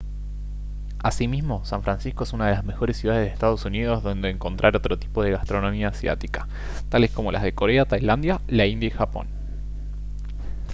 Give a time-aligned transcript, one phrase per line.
[1.03, 4.97] asimismo san francisco es una de las mejores ciudades de ee uu donde encontrar otro
[4.97, 6.47] tipo de gastronomía asiática
[6.89, 9.27] tales como las de corea tailandia la india y japón